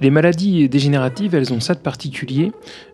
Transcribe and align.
Les 0.00 0.10
maladies 0.10 0.68
dégénératives, 0.68 1.34
elles 1.34 1.52
ont 1.52 1.60
ça 1.60 1.74
de 1.74 1.80
particulier, 1.80 2.52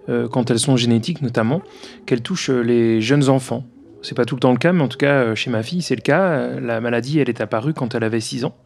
euh, 0.09 0.28
quand 0.28 0.51
elles 0.51 0.59
sont 0.59 0.77
génétiques 0.77 1.23
notamment, 1.23 1.62
qu'elles 2.05 2.23
touchent 2.23 2.51
euh, 2.51 2.62
les 2.62 3.01
jeunes 3.01 3.28
enfants. 3.28 3.64
C'est 4.02 4.16
pas 4.16 4.24
tout 4.24 4.34
le 4.34 4.41
temps 4.41 4.51
le 4.51 4.59
cas, 4.59 4.73
mais 4.73 4.83
en 4.83 4.88
tout 4.88 4.98
cas, 4.98 5.23
euh, 5.23 5.34
chez 5.37 5.48
ma 5.50 5.62
fille, 5.62 5.83
c'est 5.83 5.95
le 5.95 6.00
cas. 6.00 6.59
La 6.61 6.80
maladie, 6.80 7.20
elle 7.20 7.28
est 7.28 7.41
apparue 7.41 7.74
quand 7.74 7.95
elle 7.95 8.02
avait 8.02 8.20
6 8.20 8.45
ans. 8.45 8.56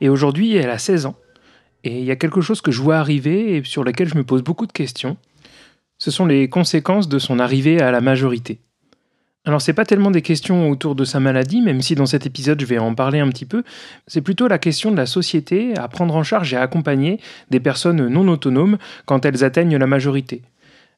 Et 0.00 0.08
aujourd'hui, 0.08 0.54
elle 0.54 0.70
a 0.70 0.78
16 0.78 1.06
ans. 1.06 1.16
Et 1.82 1.98
il 1.98 2.04
y 2.04 2.12
a 2.12 2.16
quelque 2.16 2.40
chose 2.40 2.60
que 2.60 2.70
je 2.70 2.80
vois 2.80 2.96
arriver 2.96 3.56
et 3.56 3.64
sur 3.64 3.82
lequel 3.82 4.08
je 4.08 4.16
me 4.16 4.24
pose 4.24 4.42
beaucoup 4.42 4.66
de 4.66 4.72
questions. 4.72 5.16
Ce 5.98 6.10
sont 6.10 6.26
les 6.26 6.48
conséquences 6.48 7.08
de 7.08 7.18
son 7.18 7.38
arrivée 7.40 7.80
à 7.80 7.90
la 7.90 8.00
majorité. 8.00 8.60
Alors 9.46 9.60
c'est 9.60 9.74
pas 9.74 9.84
tellement 9.84 10.10
des 10.10 10.22
questions 10.22 10.70
autour 10.70 10.94
de 10.94 11.04
sa 11.04 11.20
maladie, 11.20 11.60
même 11.60 11.82
si 11.82 11.94
dans 11.94 12.06
cet 12.06 12.24
épisode 12.24 12.58
je 12.60 12.64
vais 12.64 12.78
en 12.78 12.94
parler 12.94 13.20
un 13.20 13.28
petit 13.28 13.44
peu, 13.44 13.62
c'est 14.06 14.22
plutôt 14.22 14.48
la 14.48 14.58
question 14.58 14.90
de 14.90 14.96
la 14.96 15.04
société 15.04 15.76
à 15.76 15.86
prendre 15.88 16.16
en 16.16 16.22
charge 16.22 16.54
et 16.54 16.56
à 16.56 16.62
accompagner 16.62 17.20
des 17.50 17.60
personnes 17.60 18.08
non 18.08 18.26
autonomes 18.28 18.78
quand 19.04 19.26
elles 19.26 19.44
atteignent 19.44 19.76
la 19.76 19.86
majorité. 19.86 20.40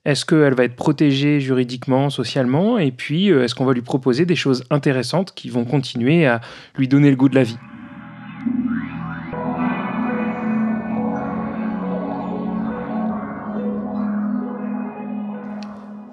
Est-ce 0.04 0.24
qu'elle 0.24 0.54
va 0.54 0.62
être 0.62 0.76
protégée 0.76 1.40
juridiquement, 1.40 2.08
socialement, 2.08 2.78
et 2.78 2.92
puis 2.92 3.32
euh, 3.32 3.42
est-ce 3.42 3.56
qu'on 3.56 3.64
va 3.64 3.72
lui 3.72 3.82
proposer 3.82 4.24
des 4.24 4.36
choses 4.36 4.62
intéressantes 4.70 5.34
qui 5.34 5.50
vont 5.50 5.64
continuer 5.64 6.26
à 6.26 6.40
lui 6.78 6.86
donner 6.86 7.10
le 7.10 7.16
goût 7.16 7.28
de 7.28 7.34
la 7.34 7.42
vie? 7.42 7.58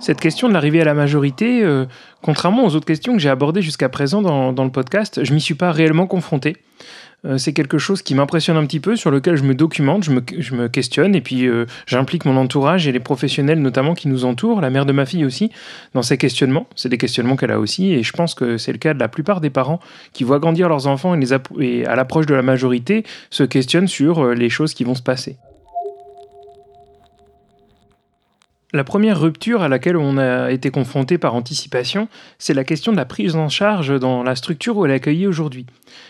Cette 0.03 0.19
question 0.19 0.49
de 0.49 0.53
l'arrivée 0.53 0.81
à 0.81 0.83
la 0.83 0.93
majorité, 0.93 1.63
euh, 1.63 1.85
contrairement 2.21 2.65
aux 2.65 2.75
autres 2.75 2.85
questions 2.85 3.13
que 3.13 3.19
j'ai 3.19 3.29
abordées 3.29 3.61
jusqu'à 3.61 3.87
présent 3.87 4.21
dans, 4.21 4.63
le 4.65 4.69
podcast, 4.69 5.23
je 5.23 5.33
m'y 5.33 5.39
suis 5.39 5.53
pas 5.53 5.71
réellement 5.71 6.07
confronté. 6.07 6.57
Euh, 7.23 7.37
c'est 7.37 7.53
quelque 7.53 7.77
chose 7.77 8.01
qui 8.01 8.13
m'impressionne 8.13 8.57
un 8.57 8.65
petit 8.65 8.81
peu, 8.81 8.97
sur 8.97 9.11
lequel 9.11 9.37
je 9.37 9.43
me 9.43 9.55
documente, 9.55 10.03
je 10.03 10.11
me, 10.55 10.67
questionne, 10.67 11.15
et 11.15 11.21
puis 11.21 11.47
euh, 11.47 11.67
j'implique 11.85 12.25
mon 12.25 12.35
entourage 12.35 12.85
et 12.85 12.91
les 12.91 12.99
professionnels 12.99 13.61
notamment 13.61 13.93
qui 13.93 14.09
nous 14.09 14.25
entourent, 14.25 14.59
la 14.59 14.69
mère 14.69 14.85
de 14.85 14.91
ma 14.91 15.05
fille 15.05 15.23
aussi, 15.23 15.51
dans 15.93 16.01
ces 16.01 16.17
questionnements. 16.17 16.67
C'est 16.75 16.89
des 16.89 16.97
questionnements 16.97 17.37
qu'elle 17.37 17.51
a 17.51 17.59
aussi, 17.61 17.93
et 17.93 18.03
je 18.03 18.11
pense 18.11 18.35
que 18.35 18.57
c'est 18.57 18.73
le 18.73 18.79
cas 18.79 18.93
de 18.93 18.99
la 18.99 19.07
plupart 19.07 19.39
des 19.39 19.51
parents 19.51 19.79
qui 20.11 20.25
voient 20.25 20.39
grandir 20.39 20.67
leurs 20.67 20.85
enfants 20.85 21.15
et, 21.15 21.17
les 21.17 21.33
et 21.61 21.85
à 21.85 21.95
l'approche 21.95 22.25
de 22.25 22.35
la 22.35 22.41
majorité 22.41 23.05
se 23.29 23.43
questionnent 23.43 23.87
sur 23.87 24.33
les 24.33 24.49
choses 24.49 24.73
qui 24.73 24.83
vont 24.83 24.95
se 24.95 25.01
passer. 25.01 25.37
La 28.75 28.83
première 28.83 29.19
rupture 29.19 29.61
à 29.61 29.69
laquelle 29.69 29.97
on 29.97 30.17
a 30.17 30.49
été 30.51 30.71
confronté 30.71 31.19
par 31.19 31.35
anticipation, 31.35 32.07
c'est 32.39 32.55
la 32.55 32.63
question 32.63 32.91
de 32.91 32.97
la 32.97 33.05
prise 33.05 33.35
en 33.35 33.47
charge 33.47 33.99
dans 33.99 34.23
la 34.23 34.35
structure 34.35 34.75
où 34.77 34.85
elle 34.85 34.91
est 34.91 34.95
accueillie 34.95 35.27
aujourd'hui. 35.27 35.67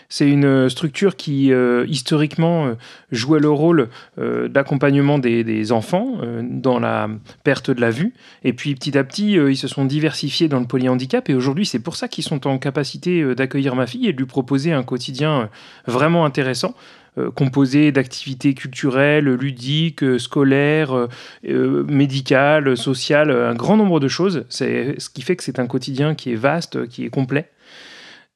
C'est 0.08 0.30
une 0.30 0.70
structure 0.70 1.18
qui, 1.18 1.52
euh, 1.52 1.86
historiquement, 1.90 2.68
euh, 2.68 2.76
jouait 3.12 3.42
le 3.42 3.50
rôle 3.50 3.90
euh, 4.18 4.48
d'accompagnement 4.48 5.20
des, 5.20 5.74
enfants 5.74 6.20
dans 6.42 6.80
la 6.80 7.10
perte 7.44 7.70
de 7.70 7.82
la 7.82 7.90
vue. 7.90 8.14
Et 8.46 8.54
puis, 8.54 8.76
petit 8.76 8.98
à 8.98 9.04
petit, 9.04 9.34
ils 9.34 9.58
se 9.58 9.68
sont 9.68 9.84
diversifiés 9.84 10.48
dans 10.48 10.60
le 10.60 10.66
polyhandicap. 10.66 11.30
Et 11.30 11.34
aujourd'hui, 11.34 11.66
c'est 11.66 11.80
pour 11.80 11.98
ça 11.98 12.08
qu'ils 12.08 12.24
sont 12.24 12.48
en 12.48 12.58
capacité 12.60 13.36
d'accueillir 13.36 13.76
ma 13.76 13.88
fille 13.88 14.08
et 14.08 14.14
de 14.14 14.18
lui 14.18 14.26
proposer 14.26 14.72
un 14.72 14.84
quotidien 14.84 15.50
vraiment 15.86 16.26
intéressant 16.26 16.76
euh, 16.76 17.03
composé 17.36 17.92
d'activités 17.92 18.54
culturelles, 18.54 19.26
ludiques, 19.26 20.04
euh, 20.04 20.18
scolaires, 20.18 21.08
euh, 21.48 21.84
médicales, 21.84 22.76
sociales, 22.76 23.32
un 23.32 23.54
grand 23.54 23.78
nombre 23.78 24.00
de 24.00 24.08
choses. 24.08 24.46
C'est 24.50 25.00
ce 25.00 25.10
qui 25.10 25.22
fait 25.22 25.36
que 25.36 25.44
c'est 25.44 25.60
un 25.60 25.68
quotidien 25.68 26.16
qui 26.16 26.32
est 26.32 26.36
vaste, 26.36 26.88
qui 26.88 27.06
est 27.06 27.10
complet. 27.10 27.50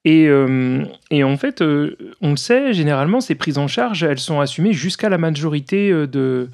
Et, 0.05 0.31
en 0.31 1.37
fait, 1.37 1.61
on 1.61 2.29
le 2.29 2.37
sait, 2.37 2.71
généralement, 2.71 3.19
ces 3.19 3.35
prises 3.35 3.57
en 3.57 3.67
charge, 3.67 4.03
elles 4.03 4.19
sont 4.19 4.39
assumées 4.39 4.71
jusqu'à 4.71 5.09
la 5.09 5.17
majorité 5.17 5.91
de, 5.91 6.49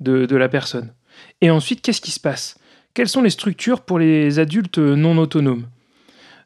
de, 0.00 0.36
la 0.36 0.48
personne. 0.50 0.92
Et 1.40 1.48
ensuite, 1.48 1.80
qu'est-ce 1.80 2.02
qui 2.02 2.10
se 2.10 2.20
passe? 2.20 2.58
Quelles 2.92 3.08
sont 3.08 3.22
les 3.22 3.30
structures 3.30 3.80
pour 3.80 3.98
les 3.98 4.38
adultes 4.38 4.76
non 4.76 5.16
autonomes? 5.16 5.64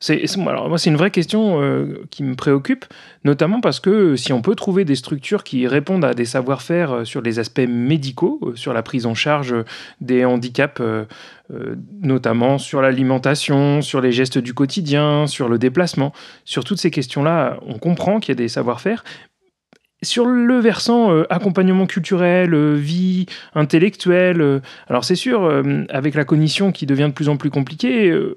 C'est, 0.03 0.25
alors 0.37 0.69
moi, 0.69 0.79
c'est 0.79 0.91
une 0.91 0.97
vraie 0.97 1.13
question 1.13 1.63
euh, 1.63 2.05
qui 2.11 2.25
me 2.25 2.35
préoccupe, 2.35 2.87
notamment 3.23 3.61
parce 3.61 3.79
que 3.79 4.17
si 4.17 4.33
on 4.33 4.43
peut 4.43 4.57
trouver 4.57 4.85
des 4.85 4.97
structures 4.97 5.45
qui 5.45 5.69
répondent 5.69 6.05
à 6.05 6.13
des 6.13 6.25
savoir-faire 6.25 6.93
euh, 6.93 7.05
sur 7.05 7.23
les 7.23 7.39
aspects 7.39 7.69
médicaux, 7.69 8.41
euh, 8.43 8.57
sur 8.57 8.73
la 8.73 8.83
prise 8.83 9.07
en 9.07 9.15
charge 9.15 9.55
des 10.01 10.25
handicaps, 10.25 10.83
notamment 12.01 12.59
sur 12.59 12.83
l'alimentation, 12.83 13.81
sur 13.81 14.01
les 14.01 14.11
gestes 14.11 14.39
du 14.39 14.55
quotidien, 14.55 15.29
sur 15.29 15.49
le 15.49 15.59
déplacement, 15.59 16.13
sur 16.45 16.65
toutes 16.65 16.79
ces 16.79 16.91
questions-là, 16.91 17.59
on 17.67 17.79
comprend 17.79 18.19
qu'il 18.19 18.31
y 18.31 18.37
a 18.37 18.43
des 18.43 18.49
savoir-faire, 18.49 19.05
sur 20.03 20.27
le 20.27 20.59
versant 20.59 21.23
accompagnement 21.31 21.87
culturel, 21.87 22.57
vie 22.75 23.27
intellectuelle, 23.55 24.63
alors 24.89 25.05
c'est 25.05 25.15
sûr, 25.15 25.63
avec 25.91 26.15
la 26.15 26.25
cognition 26.25 26.73
qui 26.73 26.87
devient 26.87 27.09
de 27.09 27.13
plus 27.13 27.29
en 27.29 27.37
plus 27.37 27.51
compliquée, 27.51 28.11
euh, 28.11 28.37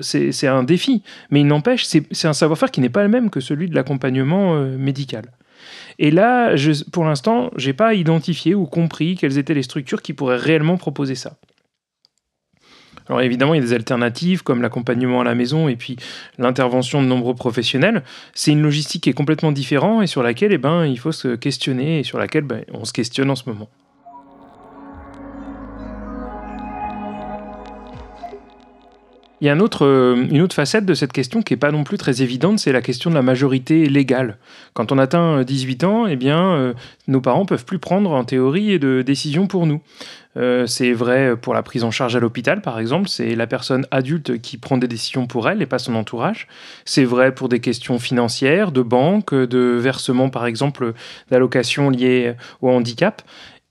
c'est 0.00 0.46
un 0.46 0.62
défi. 0.62 1.02
Mais 1.30 1.40
il 1.40 1.46
n'empêche, 1.46 1.84
c'est 1.84 2.28
un 2.28 2.32
savoir-faire 2.32 2.70
qui 2.70 2.80
n'est 2.80 2.88
pas 2.88 3.02
le 3.02 3.08
même 3.08 3.30
que 3.30 3.40
celui 3.40 3.68
de 3.68 3.74
l'accompagnement 3.74 4.54
euh, 4.54 4.76
médical. 4.76 5.32
Et 5.98 6.10
là, 6.10 6.54
pour 6.92 7.04
l'instant, 7.04 7.50
je 7.56 7.68
n'ai 7.68 7.72
pas 7.72 7.94
identifié 7.94 8.54
ou 8.54 8.66
compris 8.66 9.16
quelles 9.16 9.38
étaient 9.38 9.54
les 9.54 9.62
structures 9.62 10.02
qui 10.02 10.14
pourraient 10.14 10.36
réellement 10.36 10.76
proposer 10.76 11.14
ça. 11.14 11.36
Alors 13.08 13.22
évidemment, 13.22 13.54
il 13.54 13.56
y 13.58 13.60
a 13.60 13.66
des 13.66 13.72
alternatives 13.72 14.44
comme 14.44 14.62
l'accompagnement 14.62 15.20
à 15.20 15.24
la 15.24 15.34
maison 15.34 15.68
et 15.68 15.74
puis 15.74 15.96
l'intervention 16.38 17.02
de 17.02 17.08
nombreux 17.08 17.34
professionnels. 17.34 18.04
C'est 18.34 18.52
une 18.52 18.62
logistique 18.62 19.02
qui 19.02 19.10
est 19.10 19.14
complètement 19.14 19.50
différente 19.50 20.04
et 20.04 20.06
sur 20.06 20.22
laquelle 20.22 20.52
eh 20.52 20.58
ben, 20.58 20.86
il 20.86 20.98
faut 20.98 21.10
se 21.10 21.34
questionner 21.34 21.98
et 21.98 22.02
sur 22.04 22.18
laquelle 22.18 22.44
ben, 22.44 22.64
on 22.72 22.84
se 22.84 22.92
questionne 22.92 23.28
en 23.28 23.36
ce 23.36 23.48
moment. 23.48 23.68
Il 29.40 29.46
y 29.46 29.48
a 29.48 29.56
euh, 29.56 30.26
une 30.30 30.42
autre 30.42 30.54
facette 30.54 30.84
de 30.84 30.92
cette 30.92 31.12
question 31.12 31.40
qui 31.40 31.54
n'est 31.54 31.58
pas 31.58 31.72
non 31.72 31.82
plus 31.82 31.96
très 31.96 32.20
évidente, 32.20 32.58
c'est 32.58 32.72
la 32.72 32.82
question 32.82 33.08
de 33.08 33.14
la 33.14 33.22
majorité 33.22 33.88
légale. 33.88 34.36
Quand 34.74 34.92
on 34.92 34.98
atteint 34.98 35.42
18 35.42 35.84
ans, 35.84 36.06
eh 36.06 36.16
bien, 36.16 36.52
euh, 36.52 36.74
nos 37.08 37.22
parents 37.22 37.46
peuvent 37.46 37.64
plus 37.64 37.78
prendre 37.78 38.10
en 38.10 38.22
théorie 38.24 38.78
de 38.78 39.00
décisions 39.00 39.46
pour 39.46 39.66
nous. 39.66 39.80
Euh, 40.36 40.66
c'est 40.66 40.92
vrai 40.92 41.36
pour 41.36 41.54
la 41.54 41.62
prise 41.62 41.84
en 41.84 41.90
charge 41.90 42.14
à 42.16 42.20
l'hôpital, 42.20 42.60
par 42.60 42.78
exemple. 42.78 43.08
C'est 43.08 43.34
la 43.34 43.46
personne 43.46 43.86
adulte 43.90 44.42
qui 44.42 44.58
prend 44.58 44.76
des 44.76 44.88
décisions 44.88 45.26
pour 45.26 45.48
elle 45.48 45.62
et 45.62 45.66
pas 45.66 45.78
son 45.78 45.94
entourage. 45.94 46.46
C'est 46.84 47.04
vrai 47.04 47.34
pour 47.34 47.48
des 47.48 47.60
questions 47.60 47.98
financières, 47.98 48.72
de 48.72 48.82
banque, 48.82 49.34
de 49.34 49.58
versement, 49.58 50.28
par 50.28 50.44
exemple, 50.44 50.92
d'allocations 51.30 51.88
liées 51.88 52.34
au 52.60 52.68
handicap. 52.68 53.22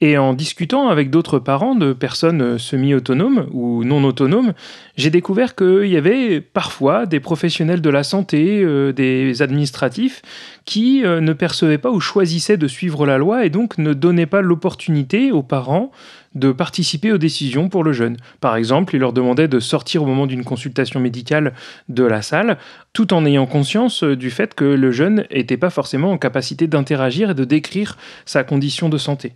Et 0.02 0.18
en 0.18 0.34
discutant 0.34 0.88
avec 0.88 1.10
d'autres 1.10 1.40
parents 1.40 1.76
de 1.76 1.92
personnes 1.92 2.58
semi-autonomes 2.58 3.48
ou 3.52 3.84
non 3.84 4.02
autonomes, 4.06 4.54
j'ai 4.96 5.10
découvert 5.10 5.56
qu'il 5.56 5.88
y 5.88 5.98
avait 5.98 6.40
parfois 6.40 7.06
des 7.06 7.20
professionnels 7.20 7.82
de 7.82 7.90
la 7.90 8.04
santé, 8.04 8.64
euh, 8.64 8.94
des 8.94 9.42
administratifs, 9.42 10.22
qui 10.64 11.04
euh, 11.04 11.20
ne 11.20 11.34
percevaient 11.34 11.78
pas 11.78 11.92
ou 11.92 12.00
choisissaient 12.00 12.56
de 12.56 12.68
suivre 12.70 13.06
la 13.06 13.18
loi 13.18 13.46
et 13.46 13.50
donc 13.50 13.78
ne 13.78 13.94
donnaient 13.94 14.26
pas 14.26 14.42
l'opportunité 14.42 15.34
aux 15.34 15.44
parents 15.44 15.92
de 16.34 16.54
participer 16.54 17.12
aux 17.12 17.18
décisions 17.18 17.68
pour 17.68 17.84
le 17.84 17.92
jeune. 17.92 18.16
Par 18.40 18.56
exemple, 18.56 18.96
ils 18.96 19.00
leur 19.00 19.12
demandaient 19.12 19.50
de 19.50 19.60
sortir 19.60 20.04
au 20.04 20.06
moment 20.06 20.28
d'une 20.28 20.46
consultation 20.46 21.02
médicale 21.02 21.54
de 21.90 22.06
la 22.06 22.22
salle, 22.22 22.58
tout 22.94 23.14
en 23.14 23.26
ayant 23.26 23.48
conscience 23.48 24.06
du 24.06 24.32
fait 24.32 24.54
que 24.54 24.64
le 24.64 24.92
jeune 24.94 25.26
n'était 25.30 25.58
pas 25.58 25.70
forcément 25.70 26.12
en 26.12 26.18
capacité 26.18 26.68
d'interagir 26.68 27.32
et 27.32 27.36
de 27.36 27.44
décrire 27.44 27.98
sa 28.26 28.46
condition 28.46 28.88
de 28.88 28.98
santé. 28.98 29.34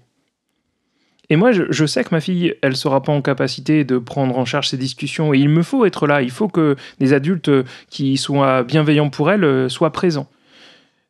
Et 1.29 1.35
moi, 1.35 1.51
je, 1.51 1.85
sais 1.85 2.03
que 2.03 2.09
ma 2.11 2.19
fille, 2.19 2.55
elle 2.61 2.75
sera 2.75 3.01
pas 3.01 3.13
en 3.13 3.21
capacité 3.21 3.85
de 3.85 3.97
prendre 3.97 4.37
en 4.37 4.45
charge 4.45 4.69
ces 4.69 4.77
discussions. 4.77 5.33
Et 5.33 5.39
il 5.39 5.49
me 5.49 5.63
faut 5.63 5.85
être 5.85 6.05
là. 6.05 6.21
Il 6.21 6.31
faut 6.31 6.49
que 6.49 6.75
des 6.99 7.13
adultes 7.13 7.49
qui 7.89 8.17
soient 8.17 8.63
bienveillants 8.63 9.09
pour 9.09 9.31
elle 9.31 9.43
euh, 9.45 9.69
soient 9.69 9.93
présents. 9.93 10.27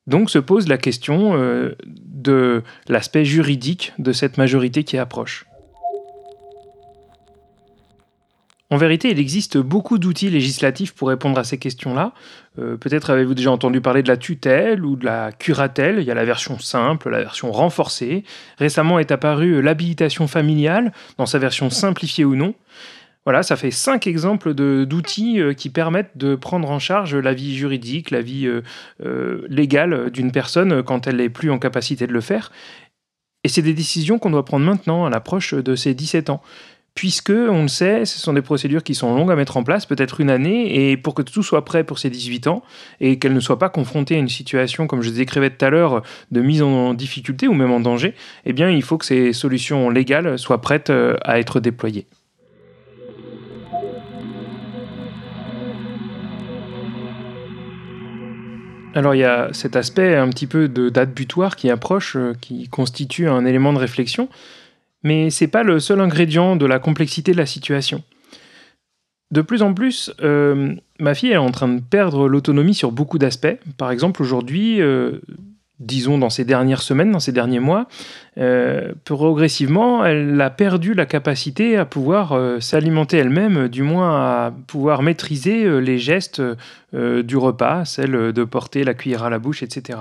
Donc 0.06 0.30
se 0.30 0.40
pose 0.40 0.68
la 0.68 0.78
question 0.78 1.36
euh, 1.36 1.76
de 1.86 2.62
l'aspect 2.88 3.26
juridique 3.26 3.94
de 3.98 4.12
cette 4.12 4.38
majorité 4.38 4.84
qui 4.84 4.98
approche. 4.98 5.46
En 8.74 8.78
vérité, 8.78 9.12
il 9.12 9.20
existe 9.20 9.60
beaucoup 9.60 10.00
d'outils 10.00 10.32
législatifs 10.32 10.96
pour 10.96 11.10
répondre 11.10 11.38
à 11.38 11.44
ces 11.44 11.60
questions-là. 11.60 12.12
Euh, 12.58 12.76
peut-être 12.76 13.12
avez-vous 13.12 13.36
déjà 13.36 13.52
entendu 13.52 13.82
parler 13.82 14.02
de 14.02 14.08
la 14.08 14.18
tutelle 14.18 14.84
ou 14.84 14.96
de 14.96 15.06
la 15.06 15.32
curatelle. 15.32 15.98
Il 16.00 16.06
y 16.06 16.10
a 16.10 16.16
la 16.16 16.26
version 16.26 16.58
simple, 16.58 17.12
la 17.12 17.20
version 17.20 17.52
renforcée. 17.52 18.24
Récemment 18.58 18.98
est 18.98 19.12
apparue 19.12 19.62
l'habilitation 19.62 20.26
familiale, 20.26 20.92
dans 21.20 21.28
sa 21.28 21.38
version 21.38 21.70
simplifiée 21.70 22.26
ou 22.26 22.34
non. 22.34 22.56
Voilà, 23.26 23.44
ça 23.44 23.58
fait 23.58 23.70
cinq 23.70 24.08
exemples 24.08 24.56
d'outils 24.56 25.40
euh, 25.40 25.54
qui 25.54 25.70
permettent 25.70 26.18
de 26.18 26.34
prendre 26.34 26.72
en 26.72 26.80
charge 26.80 27.16
la 27.16 27.36
vie 27.36 27.56
juridique, 27.56 28.10
la 28.10 28.22
vie 28.22 28.48
euh, 29.06 29.46
légale 29.50 30.10
d'une 30.10 30.32
personne 30.32 30.82
quand 30.82 31.06
elle 31.06 31.18
n'est 31.18 31.30
plus 31.30 31.52
en 31.52 31.60
capacité 31.60 32.08
de 32.08 32.14
le 32.14 32.22
faire. 32.22 32.52
Et 33.44 33.50
c'est 33.50 33.62
des 33.62 33.74
décisions 33.74 34.18
qu'on 34.18 34.32
doit 34.32 34.46
prendre 34.46 34.66
maintenant 34.66 35.06
à 35.06 35.12
l'approche 35.12 35.54
de 35.54 35.76
ses 35.76 35.94
17 35.94 36.32
ans 36.32 36.42
puisque, 36.96 37.32
on 37.32 37.64
le 37.64 37.68
sait, 37.68 38.06
ce 38.06 38.20
sont 38.20 38.34
des 38.34 38.42
procédures 38.42 38.84
qui 38.84 38.96
sont 38.96 39.16
longues 39.16 39.32
à 39.32 39.36
mettre 39.36 39.58
en 39.58 39.64
place, 39.64 39.86
peut-être 39.86 40.22
une 40.22 40.30
année, 40.30 40.92
et 40.92 40.98
pour 40.98 41.16
que 41.16 41.22
tout 41.22 41.44
soit 41.44 41.66
prêt 41.66 41.84
pour 41.84 42.00
ces 42.00 42.10
18 42.10 42.48
ans, 42.48 42.64
et 43.02 43.18
qu'elles 43.18 43.34
ne 43.34 43.40
soient 43.40 43.60
pas 43.60 43.70
confrontées 43.70 44.16
à 44.16 44.20
une 44.20 44.30
situation, 44.30 44.86
comme 44.88 45.02
je 45.02 45.10
décrivais 45.10 45.50
tout 45.50 45.66
à 45.66 45.70
l'heure, 45.70 46.04
de 46.32 46.42
mise 46.42 46.62
en 46.62 46.94
difficulté 46.94 47.48
ou 47.48 47.54
même 47.54 47.72
en 47.72 47.80
danger, 47.80 48.14
eh 48.46 48.54
bien, 48.54 48.70
il 48.70 48.84
faut 48.84 48.98
que 48.98 49.06
ces 49.06 49.34
solutions 49.34 49.90
légales 49.90 50.38
soient 50.38 50.62
prêtes 50.62 50.92
euh, 50.92 51.16
à 51.24 51.40
être 51.40 51.60
déployées. 51.60 52.06
Alors 58.96 59.16
il 59.16 59.20
y 59.20 59.24
a 59.24 59.50
cet 59.54 59.76
aspect 59.76 60.16
un 60.16 60.30
petit 60.30 60.46
peu 60.46 60.68
de 60.68 60.90
date 60.90 61.14
butoir 61.16 61.56
qui 61.56 61.72
approche, 61.72 62.16
euh, 62.16 62.34
qui 62.40 62.70
constitue 62.70 63.28
un 63.28 63.44
élément 63.44 63.74
de 63.74 63.80
réflexion. 63.80 64.30
Mais 65.04 65.30
c'est 65.30 65.48
pas 65.48 65.64
le 65.64 65.80
seul 65.80 66.00
ingrédient 66.00 66.56
de 66.56 66.66
la 66.66 66.80
complexité 66.80 67.32
de 67.32 67.38
la 67.38 67.46
situation. 67.46 68.04
De 69.32 69.42
plus 69.42 69.64
en 69.64 69.74
plus, 69.74 70.14
euh, 70.22 70.76
ma 71.00 71.16
fille 71.16 71.32
est 71.32 71.38
en 71.38 71.50
train 71.50 71.68
de 71.68 71.82
perdre 71.82 72.28
l'autonomie 72.28 72.76
sur 72.76 72.92
beaucoup 72.92 73.18
d'aspects. 73.18 73.58
Par 73.78 73.90
exemple, 73.90 74.22
aujourd'hui, 74.22 74.80
euh, 74.80 75.20
disons 75.86 76.18
dans 76.18 76.30
ces 76.30 76.46
dernières 76.46 76.82
semaines, 76.82 77.12
dans 77.12 77.20
ces 77.20 77.32
derniers 77.32 77.60
mois, 77.60 77.88
euh, 78.38 78.94
progressivement, 79.06 80.06
elle 80.06 80.40
a 80.42 80.50
perdu 80.50 80.94
la 80.94 81.06
capacité 81.06 81.78
à 81.78 81.86
pouvoir 81.86 82.38
s'alimenter 82.62 83.18
elle-même, 83.18 83.68
du 83.68 83.84
moins 83.84 84.16
à 84.16 84.54
pouvoir 84.68 85.02
maîtriser 85.02 85.82
les 85.82 85.98
gestes 85.98 86.42
du 86.94 87.38
repas, 87.38 87.86
celle 87.86 88.34
de 88.34 88.44
porter 88.44 88.84
la 88.84 88.94
cuillère 88.94 89.24
à 89.24 89.30
la 89.30 89.40
bouche, 89.40 89.64
etc. 89.64 90.00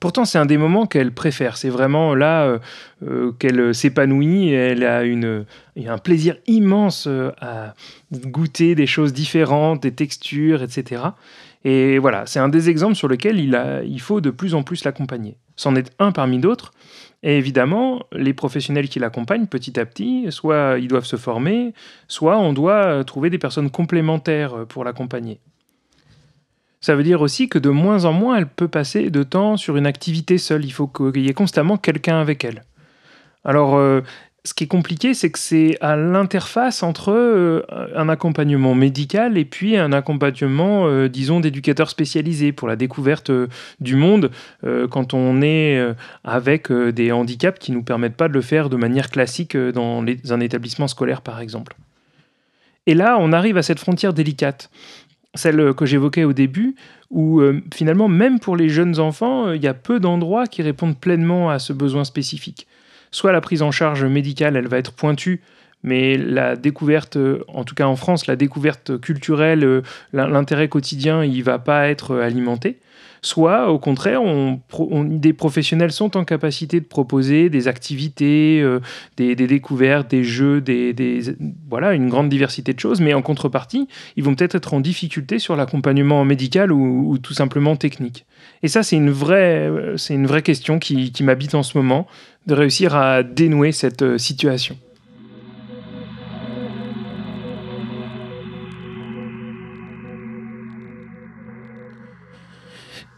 Pourtant, 0.00 0.24
c'est 0.24 0.38
un 0.38 0.46
des 0.46 0.58
moments 0.58 0.86
qu'elle 0.86 1.12
préfère. 1.12 1.56
C'est 1.56 1.68
vraiment 1.68 2.14
là 2.14 2.44
euh, 2.44 2.58
euh, 3.06 3.32
qu'elle 3.38 3.74
s'épanouit. 3.74 4.50
Elle 4.52 4.84
a 4.84 5.00
un 5.00 5.98
plaisir 5.98 6.36
immense 6.46 7.06
euh, 7.06 7.30
à 7.40 7.74
goûter 8.12 8.74
des 8.74 8.86
choses 8.86 9.12
différentes, 9.12 9.82
des 9.82 9.92
textures, 9.92 10.62
etc. 10.62 11.02
Et 11.68 11.98
voilà, 11.98 12.26
c'est 12.26 12.38
un 12.38 12.48
des 12.48 12.70
exemples 12.70 12.94
sur 12.94 13.08
lesquels 13.08 13.40
il, 13.40 14.00
faut 14.00 14.20
de 14.20 14.30
plus 14.30 14.54
en 14.54 14.62
plus 14.62 14.84
l'accompagner. 14.84 15.36
C'en 15.56 15.74
est 15.74 15.90
un 15.98 16.12
parmi 16.12 16.38
d'autres. 16.38 16.70
Et 17.24 17.38
évidemment, 17.38 18.04
les 18.12 18.34
professionnels 18.34 18.88
qui 18.88 19.00
l'accompagnent 19.00 19.48
petit 19.48 19.80
à 19.80 19.84
petit, 19.84 20.26
soit 20.30 20.78
ils 20.78 20.86
doivent 20.86 21.06
se 21.06 21.16
former, 21.16 21.74
soit 22.06 22.38
on 22.38 22.52
doit 22.52 23.02
trouver 23.02 23.30
des 23.30 23.38
personnes 23.38 23.68
complémentaires 23.68 24.64
pour 24.68 24.84
l'accompagner. 24.84 25.40
Ça 26.80 26.94
veut 26.94 27.02
dire 27.02 27.20
aussi 27.20 27.48
que 27.48 27.58
de 27.58 27.70
moins 27.70 28.04
en 28.04 28.12
moins, 28.12 28.36
elle 28.36 28.46
peut 28.46 28.68
passer 28.68 29.10
de 29.10 29.24
temps 29.24 29.56
sur 29.56 29.76
une 29.76 29.86
activité 29.86 30.38
seule. 30.38 30.64
Il 30.64 30.72
faut 30.72 30.86
qu'il 30.86 31.20
y 31.20 31.28
ait 31.28 31.34
constamment 31.34 31.78
quelqu'un 31.78 32.20
avec 32.20 32.44
elle. 32.44 32.62
Alors, 33.44 33.74
euh, 33.74 34.02
ce 34.46 34.54
qui 34.54 34.64
est 34.64 34.68
compliqué, 34.68 35.12
c'est 35.12 35.30
que 35.30 35.38
c'est 35.38 35.76
à 35.80 35.96
l'interface 35.96 36.82
entre 36.82 37.12
euh, 37.12 37.62
un 37.94 38.08
accompagnement 38.08 38.74
médical 38.74 39.36
et 39.36 39.44
puis 39.44 39.76
un 39.76 39.92
accompagnement, 39.92 40.86
euh, 40.86 41.08
disons, 41.08 41.40
d'éducateurs 41.40 41.90
spécialisés 41.90 42.52
pour 42.52 42.68
la 42.68 42.76
découverte 42.76 43.30
du 43.80 43.96
monde 43.96 44.30
quand 44.90 45.14
on 45.14 45.42
est 45.42 45.80
avec 46.24 46.72
des 46.72 47.12
handicaps 47.12 47.58
qui 47.58 47.72
ne 47.72 47.76
nous 47.76 47.82
permettent 47.82 48.16
pas 48.16 48.28
de 48.28 48.32
le 48.32 48.40
faire 48.40 48.70
de 48.70 48.76
manière 48.76 49.10
classique 49.10 49.56
dans 49.56 50.04
un 50.30 50.40
établissement 50.40 50.88
scolaire, 50.88 51.22
par 51.22 51.40
exemple. 51.40 51.76
Et 52.86 52.94
là, 52.94 53.16
on 53.18 53.32
arrive 53.32 53.56
à 53.56 53.62
cette 53.62 53.80
frontière 53.80 54.12
délicate 54.12 54.70
celle 55.36 55.74
que 55.74 55.86
j'évoquais 55.86 56.24
au 56.24 56.32
début, 56.32 56.74
où 57.10 57.40
euh, 57.40 57.62
finalement, 57.72 58.08
même 58.08 58.40
pour 58.40 58.56
les 58.56 58.68
jeunes 58.68 58.98
enfants, 58.98 59.48
euh, 59.48 59.56
il 59.56 59.62
y 59.62 59.68
a 59.68 59.74
peu 59.74 60.00
d'endroits 60.00 60.46
qui 60.46 60.62
répondent 60.62 60.98
pleinement 60.98 61.50
à 61.50 61.58
ce 61.58 61.72
besoin 61.72 62.04
spécifique. 62.04 62.66
Soit 63.10 63.32
la 63.32 63.40
prise 63.40 63.62
en 63.62 63.70
charge 63.70 64.04
médicale, 64.04 64.56
elle 64.56 64.68
va 64.68 64.78
être 64.78 64.92
pointue, 64.92 65.40
mais 65.82 66.16
la 66.16 66.56
découverte, 66.56 67.18
en 67.48 67.64
tout 67.64 67.74
cas 67.74 67.86
en 67.86 67.96
France, 67.96 68.26
la 68.26 68.36
découverte 68.36 69.00
culturelle, 69.00 69.64
euh, 69.64 69.82
l'intérêt 70.12 70.68
quotidien, 70.68 71.24
il 71.24 71.42
va 71.42 71.58
pas 71.58 71.88
être 71.88 72.16
alimenté 72.16 72.78
soit 73.26 73.70
au 73.70 73.78
contraire, 73.78 74.20
des 75.04 75.32
professionnels 75.32 75.90
sont 75.90 76.16
en 76.16 76.24
capacité 76.24 76.80
de 76.80 76.84
proposer 76.84 77.50
des 77.50 77.66
activités, 77.68 78.60
euh, 78.62 78.80
des, 79.16 79.34
découvertes, 79.34 80.10
des 80.10 80.22
jeux, 80.22 80.60
des, 80.60 80.94
voilà, 81.68 81.94
une 81.94 82.08
grande 82.08 82.28
diversité 82.28 82.72
de 82.72 82.78
choses, 82.78 83.00
mais 83.00 83.14
en 83.14 83.22
contrepartie, 83.22 83.88
ils 84.16 84.22
vont 84.22 84.34
peut-être 84.34 84.54
être 84.54 84.74
en 84.74 84.80
difficulté 84.80 85.38
sur 85.38 85.56
l'accompagnement 85.56 86.24
médical 86.24 86.70
ou, 86.72 87.18
tout 87.18 87.34
simplement 87.34 87.76
technique. 87.76 88.26
Et 88.62 88.68
ça, 88.68 88.82
c'est 88.82 88.96
une 88.96 89.10
vraie, 89.10 89.70
c'est 89.96 90.14
une 90.14 90.26
vraie 90.26 90.42
question 90.42 90.78
qui, 90.78 91.10
qui 91.10 91.24
m'habite 91.24 91.54
en 91.54 91.62
ce 91.62 91.76
moment, 91.76 92.06
de 92.46 92.54
réussir 92.54 92.94
à 92.94 93.24
dénouer 93.24 93.72
cette 93.72 94.02
euh, 94.02 94.18
situation. 94.18 94.78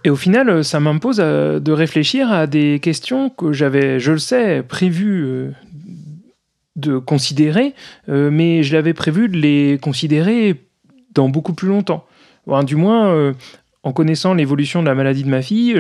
Et 0.05 0.11
au 0.11 0.17
final, 0.17 0.49
euh, 0.49 0.63
ça 0.63 0.81
m'impose 0.81 1.19
euh, 1.21 1.61
de 1.61 1.73
réfléchir 1.73 2.31
à 2.31 2.47
des 2.47 2.79
questions 2.81 3.31
que 3.31 3.53
j'avais, 3.53 3.99
je 3.99 4.13
le 4.13 4.19
sais, 4.19 4.63
prévu 4.63 5.25
euh, 5.25 5.51
de 6.77 6.99
considérer, 6.99 7.75
mais 8.07 8.63
je 8.63 8.73
l'avais 8.73 8.95
prévu 8.95 9.29
de 9.29 9.37
les 9.37 9.81
considérer 9.83 10.55
dans 11.13 11.29
beaucoup 11.29 11.53
plus 11.53 11.67
longtemps. 11.67 12.07
du 12.65 12.77
moins, 12.77 13.35
en 13.85 13.93
connaissant 13.93 14.35
l'évolution 14.35 14.83
de 14.83 14.89
la 14.89 14.95
maladie 14.95 15.23
de 15.23 15.29
ma 15.29 15.41
fille, 15.41 15.79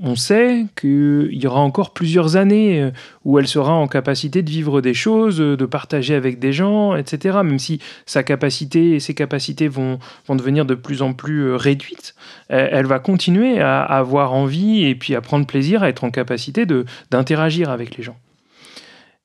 on 0.00 0.16
sait 0.16 0.66
qu'il 0.76 1.28
y 1.32 1.46
aura 1.46 1.60
encore 1.60 1.92
plusieurs 1.92 2.34
années 2.36 2.82
euh, 2.82 2.90
où 3.24 3.38
elle 3.38 3.46
sera 3.46 3.72
en 3.72 3.86
capacité 3.86 4.42
de 4.42 4.50
vivre 4.50 4.80
des 4.80 4.92
choses, 4.92 5.40
euh, 5.40 5.56
de 5.56 5.64
partager 5.64 6.14
avec 6.14 6.40
des 6.40 6.52
gens, 6.52 6.96
etc. 6.96 7.38
Même 7.44 7.60
si 7.60 7.80
sa 8.04 8.24
capacité 8.24 8.96
et 8.96 9.00
ses 9.00 9.14
capacités 9.14 9.68
vont, 9.68 10.00
devenir 10.28 10.64
de 10.64 10.74
plus 10.74 11.02
en 11.02 11.12
plus 11.12 11.42
euh, 11.42 11.56
réduites, 11.56 12.14
elle 12.48 12.86
va 12.86 12.98
continuer 12.98 13.60
à 13.60 13.80
avoir 13.82 14.34
envie 14.34 14.84
et 14.84 14.94
puis 14.94 15.14
à 15.14 15.20
prendre 15.20 15.46
plaisir 15.46 15.82
à 15.82 15.88
être 15.88 16.04
en 16.04 16.10
capacité 16.10 16.66
d'interagir 17.10 17.70
avec 17.70 17.96
les 17.96 18.02
gens. 18.02 18.16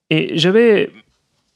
Et 0.10 0.38
j'avais 0.38 0.92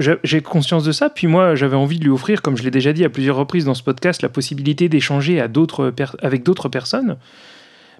j'ai 0.01 0.41
conscience 0.41 0.84
de 0.84 0.91
ça, 0.91 1.10
puis 1.10 1.27
moi 1.27 1.55
j'avais 1.55 1.75
envie 1.75 2.00
de 2.00 2.03
lui 2.03 2.12
offrir, 2.12 2.41
comme 2.41 2.58
je 2.58 2.63
l'ai 2.63 2.72
déjà 2.72 2.93
dit 2.93 3.03
à 3.05 3.10
plusieurs 3.10 3.36
reprises 3.36 3.65
dans 3.65 3.74
ce 3.74 3.84
podcast, 3.84 4.22
la 4.22 4.29
possibilité 4.29 4.89
d'échanger 4.89 5.39
avec 5.41 6.43
d'autres 6.43 6.70
personnes. 6.70 7.17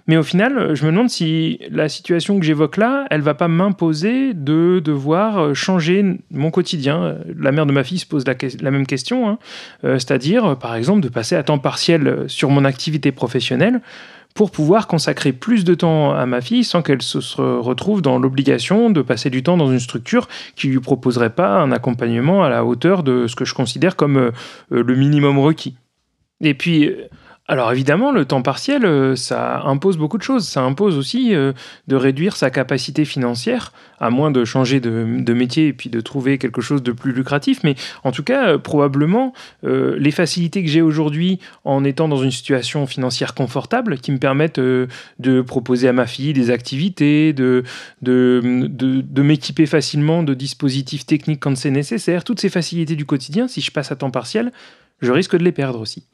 Mais 0.08 0.16
au 0.16 0.22
final, 0.24 0.74
je 0.74 0.84
me 0.84 0.90
demande 0.90 1.10
si 1.10 1.60
la 1.70 1.88
situation 1.88 2.40
que 2.40 2.44
j'évoque 2.44 2.76
là, 2.76 3.06
elle 3.10 3.20
va 3.20 3.34
pas 3.34 3.46
m'imposer 3.46 4.34
de 4.34 4.80
devoir 4.84 5.54
changer 5.54 6.18
mon 6.32 6.50
quotidien. 6.50 7.18
La 7.38 7.52
mère 7.52 7.66
de 7.66 7.72
ma 7.72 7.84
fille 7.84 7.98
se 7.98 8.06
pose 8.06 8.24
la, 8.26 8.70
même 8.70 8.86
question, 8.86 9.28
hein. 9.28 9.38
euh, 9.84 10.00
c'est-à-dire, 10.00 10.58
par 10.58 10.74
exemple, 10.74 11.02
de 11.02 11.08
passer 11.08 11.36
à 11.36 11.44
temps 11.44 11.58
partiel 11.58 12.24
sur 12.26 12.50
mon 12.50 12.64
activité 12.64 13.12
professionnelle 13.12 13.80
pour 14.34 14.50
pouvoir 14.50 14.86
consacrer 14.86 15.32
plus 15.32 15.64
de 15.64 15.74
temps 15.74 16.12
à 16.12 16.26
ma 16.26 16.40
fille 16.40 16.64
sans 16.64 16.82
qu'elle 16.82 17.02
se 17.02 17.18
retrouve 17.40 18.02
dans 18.02 18.18
l'obligation 18.18 18.90
de 18.90 19.02
passer 19.02 19.30
du 19.30 19.42
temps 19.42 19.56
dans 19.56 19.70
une 19.70 19.80
structure 19.80 20.28
qui 20.56 20.68
lui 20.68 20.80
proposerait 20.80 21.34
pas 21.34 21.60
un 21.60 21.72
accompagnement 21.72 22.42
à 22.42 22.48
la 22.48 22.64
hauteur 22.64 23.02
de 23.02 23.26
ce 23.26 23.36
que 23.36 23.44
je 23.44 23.54
considère 23.54 23.96
comme 23.96 24.16
euh, 24.16 24.30
le 24.70 24.94
minimum 24.94 25.38
requis. 25.38 25.76
Et 26.40 26.54
puis, 26.54 26.90
alors 27.52 27.70
évidemment, 27.70 28.12
le 28.12 28.24
temps 28.24 28.40
partiel, 28.40 28.86
euh, 28.86 29.14
ça 29.14 29.60
impose 29.66 29.98
beaucoup 29.98 30.16
de 30.16 30.22
choses. 30.22 30.48
Ça 30.48 30.62
impose 30.62 30.96
aussi 30.96 31.34
euh, 31.34 31.52
de 31.86 31.96
réduire 31.96 32.34
sa 32.34 32.48
capacité 32.48 33.04
financière, 33.04 33.74
à 34.00 34.08
moins 34.08 34.30
de 34.30 34.42
changer 34.46 34.80
de, 34.80 35.34
métier 35.34 35.66
et 35.66 35.72
puis 35.74 35.90
de 35.90 36.00
trouver 36.00 36.38
quelque 36.38 36.62
chose 36.62 36.82
de 36.82 36.92
plus 36.92 37.12
lucratif. 37.12 37.60
Mais 37.62 37.74
en 38.04 38.10
tout 38.10 38.22
cas, 38.22 38.48
euh, 38.48 38.58
probablement, 38.58 39.34
les 39.64 40.10
facilités 40.12 40.64
que 40.64 40.70
j'ai 40.70 40.80
aujourd'hui 40.80 41.40
en 41.66 41.84
étant 41.84 42.08
dans 42.08 42.16
une 42.16 42.30
situation 42.30 42.86
financière 42.86 43.34
confortable, 43.34 43.98
qui 43.98 44.12
me 44.12 44.18
permettent 44.18 44.58
de 44.58 45.40
proposer 45.42 45.88
à 45.88 45.92
ma 45.92 46.06
fille 46.06 46.32
des 46.32 46.48
activités, 46.48 47.34
de, 47.34 47.64
m'équiper 49.18 49.66
facilement 49.66 50.22
de 50.22 50.32
dispositifs 50.32 51.04
techniques 51.04 51.40
quand 51.40 51.54
c'est 51.54 51.70
nécessaire, 51.70 52.24
toutes 52.24 52.40
ces 52.40 52.48
facilités 52.48 52.96
du 52.96 53.04
quotidien, 53.04 53.46
si 53.46 53.60
je 53.60 53.70
passe 53.70 53.92
à 53.92 53.96
temps 53.96 54.10
partiel, 54.10 54.52
je 55.02 55.12
risque 55.12 55.36
de 55.36 55.44
les 55.44 55.52
perdre 55.52 55.78
aussi 55.78 56.04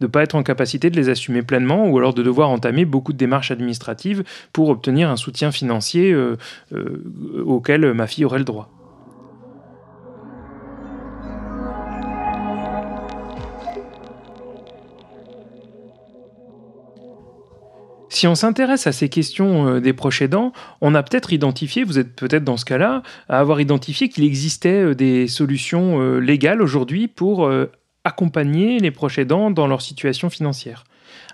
de 0.00 0.06
ne 0.06 0.10
pas 0.10 0.22
être 0.22 0.34
en 0.34 0.42
capacité 0.42 0.90
de 0.90 0.96
les 0.96 1.08
assumer 1.08 1.42
pleinement 1.42 1.88
ou 1.88 1.98
alors 1.98 2.14
de 2.14 2.22
devoir 2.22 2.50
entamer 2.50 2.84
beaucoup 2.84 3.12
de 3.12 3.18
démarches 3.18 3.50
administratives 3.50 4.24
pour 4.52 4.68
obtenir 4.68 5.10
un 5.10 5.16
soutien 5.16 5.52
financier 5.52 6.12
euh, 6.12 6.36
euh, 6.72 7.02
auquel 7.44 7.92
ma 7.94 8.06
fille 8.06 8.24
aurait 8.24 8.38
le 8.38 8.44
droit. 8.44 8.70
Si 18.10 18.28
on 18.28 18.36
s'intéresse 18.36 18.86
à 18.86 18.92
ces 18.92 19.08
questions 19.08 19.66
euh, 19.66 19.80
des 19.80 19.92
proches 19.92 20.22
aidants, 20.22 20.52
on 20.80 20.94
a 20.94 21.02
peut-être 21.02 21.32
identifié, 21.32 21.82
vous 21.82 21.98
êtes 21.98 22.14
peut-être 22.14 22.44
dans 22.44 22.56
ce 22.56 22.64
cas-là, 22.64 23.02
à 23.28 23.40
avoir 23.40 23.60
identifié 23.60 24.08
qu'il 24.08 24.22
existait 24.24 24.94
des 24.94 25.26
solutions 25.26 26.18
légales 26.20 26.62
aujourd'hui 26.62 27.08
pour 27.08 27.50
accompagner 28.04 28.78
les 28.78 28.90
proches 28.90 29.18
aidants 29.18 29.50
dans 29.50 29.66
leur 29.66 29.82
situation 29.82 30.30
financière. 30.30 30.84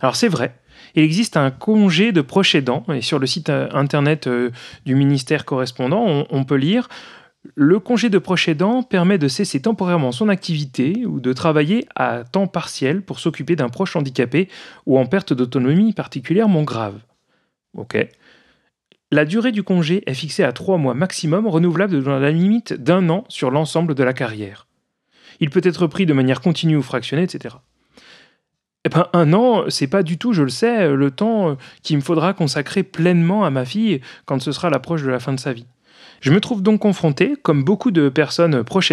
Alors 0.00 0.16
c'est 0.16 0.28
vrai, 0.28 0.54
il 0.94 1.02
existe 1.02 1.36
un 1.36 1.50
congé 1.50 2.12
de 2.12 2.20
proche 2.20 2.54
aidant, 2.54 2.84
et 2.92 3.02
sur 3.02 3.18
le 3.18 3.26
site 3.26 3.50
internet 3.50 4.28
du 4.86 4.94
ministère 4.94 5.44
correspondant, 5.44 6.26
on 6.30 6.44
peut 6.44 6.56
lire 6.56 6.88
le 7.54 7.78
congé 7.78 8.10
de 8.10 8.18
proche 8.18 8.48
aidant 8.48 8.82
permet 8.82 9.18
de 9.18 9.28
cesser 9.28 9.62
temporairement 9.62 10.12
son 10.12 10.28
activité 10.28 11.06
ou 11.06 11.20
de 11.20 11.32
travailler 11.32 11.86
à 11.96 12.24
temps 12.24 12.46
partiel 12.46 13.02
pour 13.02 13.18
s'occuper 13.18 13.56
d'un 13.56 13.68
proche 13.68 13.96
handicapé 13.96 14.48
ou 14.86 14.98
en 14.98 15.06
perte 15.06 15.32
d'autonomie 15.32 15.92
particulièrement 15.92 16.62
grave. 16.62 17.00
Ok. 17.74 17.96
La 19.10 19.24
durée 19.24 19.52
du 19.52 19.62
congé 19.62 20.02
est 20.06 20.14
fixée 20.14 20.44
à 20.44 20.52
trois 20.52 20.76
mois 20.76 20.94
maximum, 20.94 21.46
renouvelable 21.46 22.02
dans 22.02 22.18
la 22.18 22.30
limite 22.30 22.74
d'un 22.74 23.08
an 23.08 23.24
sur 23.28 23.50
l'ensemble 23.50 23.94
de 23.94 24.04
la 24.04 24.12
carrière. 24.12 24.66
Il 25.40 25.50
peut 25.50 25.62
être 25.64 25.86
pris 25.86 26.06
de 26.06 26.12
manière 26.12 26.40
continue 26.40 26.76
ou 26.76 26.82
fractionnée, 26.82 27.24
etc. 27.24 27.56
Eh 28.84 28.88
ben, 28.88 29.08
un 29.12 29.32
an, 29.32 29.64
c'est 29.68 29.88
pas 29.88 30.02
du 30.02 30.16
tout, 30.16 30.32
je 30.32 30.42
le 30.42 30.48
sais, 30.48 30.88
le 30.88 31.10
temps 31.10 31.56
qu'il 31.82 31.96
me 31.96 32.02
faudra 32.02 32.32
consacrer 32.32 32.82
pleinement 32.82 33.44
à 33.44 33.50
ma 33.50 33.64
fille 33.64 34.00
quand 34.24 34.40
ce 34.40 34.52
sera 34.52 34.70
l'approche 34.70 35.02
de 35.02 35.10
la 35.10 35.20
fin 35.20 35.32
de 35.32 35.40
sa 35.40 35.52
vie. 35.52 35.66
Je 36.20 36.32
me 36.32 36.40
trouve 36.40 36.62
donc 36.62 36.80
confronté, 36.80 37.34
comme 37.42 37.64
beaucoup 37.64 37.90
de 37.90 38.08
personnes 38.08 38.62
proches 38.64 38.92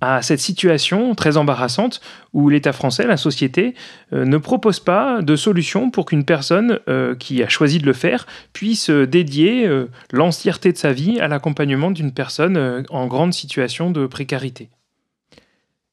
à 0.00 0.22
cette 0.22 0.40
situation 0.40 1.14
très 1.14 1.36
embarrassante 1.36 2.00
où 2.32 2.48
l'État 2.48 2.72
français, 2.72 3.06
la 3.06 3.16
société, 3.16 3.74
euh, 4.12 4.24
ne 4.24 4.38
propose 4.38 4.80
pas 4.80 5.22
de 5.22 5.36
solution 5.36 5.90
pour 5.90 6.06
qu'une 6.06 6.24
personne 6.24 6.78
euh, 6.88 7.14
qui 7.16 7.42
a 7.42 7.48
choisi 7.48 7.78
de 7.78 7.86
le 7.86 7.92
faire 7.92 8.26
puisse 8.52 8.90
dédier 8.90 9.66
euh, 9.66 9.86
l'entièreté 10.12 10.72
de 10.72 10.78
sa 10.78 10.92
vie 10.92 11.18
à 11.20 11.28
l'accompagnement 11.28 11.90
d'une 11.90 12.12
personne 12.12 12.84
en 12.90 13.06
grande 13.06 13.34
situation 13.34 13.90
de 13.90 14.06
précarité. 14.06 14.70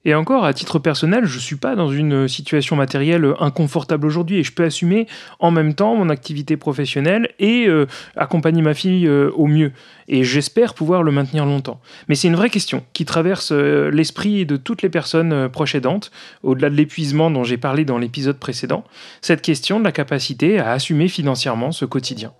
Et 0.05 0.13
encore, 0.13 0.45
à 0.45 0.53
titre 0.53 0.77
personnel, 0.77 1.25
je 1.25 1.35
ne 1.35 1.41
suis 1.41 1.55
pas 1.55 1.75
dans 1.75 1.89
une 1.89 2.27
situation 2.27 2.75
matérielle 2.75 3.33
inconfortable 3.39 4.05
aujourd'hui 4.05 4.37
et 4.37 4.43
je 4.43 4.53
peux 4.53 4.63
assumer 4.63 5.07
en 5.39 5.49
même 5.49 5.73
temps 5.73 5.95
mon 5.95 6.09
activité 6.09 6.57
professionnelle 6.57 7.29
et 7.39 7.67
euh, 7.67 7.87
accompagner 8.15 8.61
ma 8.61 8.75
fille 8.75 9.07
euh, 9.07 9.31
au 9.33 9.47
mieux. 9.47 9.71
Et 10.07 10.23
j'espère 10.23 10.75
pouvoir 10.75 11.01
le 11.01 11.11
maintenir 11.11 11.47
longtemps. 11.47 11.81
Mais 12.07 12.13
c'est 12.13 12.27
une 12.27 12.35
vraie 12.35 12.51
question 12.51 12.83
qui 12.93 13.05
traverse 13.05 13.51
euh, 13.51 13.89
l'esprit 13.89 14.45
de 14.45 14.57
toutes 14.57 14.83
les 14.83 14.89
personnes 14.89 15.49
proches 15.49 15.73
aidantes, 15.73 16.11
au-delà 16.43 16.69
de 16.69 16.75
l'épuisement 16.75 17.31
dont 17.31 17.43
j'ai 17.43 17.57
parlé 17.57 17.83
dans 17.83 17.97
l'épisode 17.97 18.37
précédent, 18.37 18.83
cette 19.21 19.41
question 19.41 19.79
de 19.79 19.85
la 19.85 19.91
capacité 19.91 20.59
à 20.59 20.71
assumer 20.71 21.07
financièrement 21.07 21.71
ce 21.71 21.85
quotidien. 21.85 22.31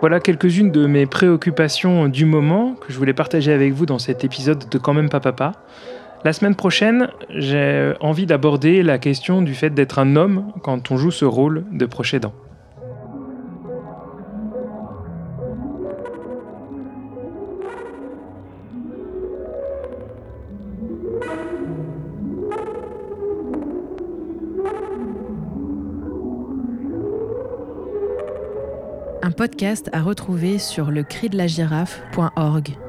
Voilà 0.00 0.20
quelques-unes 0.20 0.70
de 0.70 0.86
mes 0.86 1.06
préoccupations 1.06 2.08
du 2.08 2.24
moment 2.24 2.74
que 2.74 2.92
je 2.92 2.98
voulais 2.98 3.14
partager 3.14 3.52
avec 3.52 3.72
vous 3.72 3.84
dans 3.84 3.98
cet 3.98 4.24
épisode 4.24 4.68
de 4.68 4.78
Quand 4.78 4.94
même 4.94 5.08
pas 5.08 5.20
papa. 5.20 5.52
La 6.24 6.32
semaine 6.32 6.54
prochaine, 6.54 7.08
j'ai 7.30 7.94
envie 8.00 8.26
d'aborder 8.26 8.82
la 8.82 8.98
question 8.98 9.42
du 9.42 9.54
fait 9.54 9.70
d'être 9.70 9.98
un 9.98 10.16
homme 10.16 10.52
quand 10.62 10.90
on 10.90 10.96
joue 10.96 11.10
ce 11.10 11.24
rôle 11.24 11.64
de 11.72 11.86
proche 11.86 12.14
aidant. 12.14 12.32
Podcast 29.38 29.88
à 29.92 30.02
retrouver 30.02 30.58
sur 30.58 30.90
le. 30.90 32.87